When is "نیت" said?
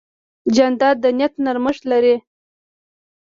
1.17-1.33